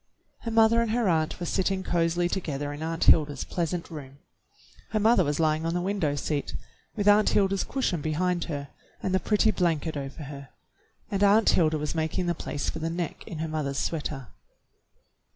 [0.39, 4.17] Her mother and her aunt were sitting cozily to gether in Aunt Hilda's pleasant room.
[4.89, 6.55] Her mother was lying on the window seat
[6.95, 8.69] with Aunt Hilda's cushion behind her
[9.03, 10.49] and the pretty blanket over her,
[11.11, 14.29] and Aunt Hilda was making the place for the neck in her mother's sweater.